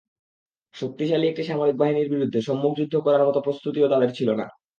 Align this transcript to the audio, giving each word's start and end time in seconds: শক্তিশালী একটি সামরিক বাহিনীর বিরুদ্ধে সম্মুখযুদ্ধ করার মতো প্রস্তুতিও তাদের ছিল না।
শক্তিশালী 0.75 1.25
একটি 1.27 1.43
সামরিক 1.43 1.75
বাহিনীর 1.77 2.11
বিরুদ্ধে 2.13 2.39
সম্মুখযুদ্ধ 2.41 2.93
করার 3.05 3.27
মতো 3.27 3.39
প্রস্তুতিও 3.41 3.91
তাদের 3.93 4.09
ছিল 4.17 4.29
না। 4.33 4.45